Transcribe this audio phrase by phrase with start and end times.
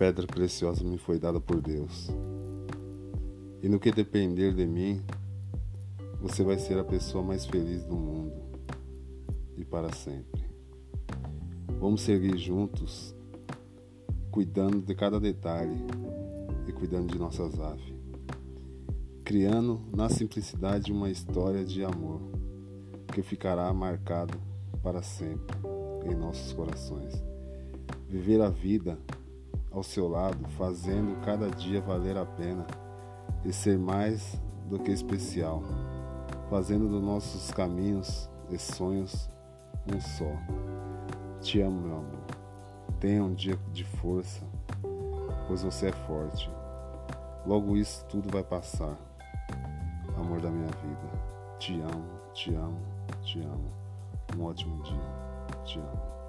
[0.00, 2.08] pedra preciosa me foi dada por Deus.
[3.62, 5.02] E no que depender de mim,
[6.22, 8.32] você vai ser a pessoa mais feliz do mundo
[9.58, 10.42] e para sempre.
[11.78, 13.14] Vamos seguir juntos,
[14.30, 15.76] cuidando de cada detalhe
[16.66, 17.94] e cuidando de nossas aves,
[19.22, 22.22] criando na simplicidade uma história de amor
[23.12, 24.40] que ficará marcado
[24.82, 25.54] para sempre
[26.10, 27.22] em nossos corações.
[28.10, 28.98] Viver a vida
[29.70, 32.66] ao seu lado, fazendo cada dia valer a pena
[33.44, 35.62] e ser mais do que especial,
[36.50, 39.30] fazendo dos nossos caminhos e sonhos
[39.86, 40.32] um só.
[41.40, 42.24] Te amo, meu amor.
[42.98, 44.44] Tenha um dia de força,
[45.46, 46.50] pois você é forte.
[47.46, 48.98] Logo isso tudo vai passar.
[50.16, 51.56] Amor da minha vida.
[51.60, 52.80] Te amo, te amo,
[53.22, 53.70] te amo.
[54.36, 55.64] Um ótimo dia.
[55.64, 56.19] Te amo.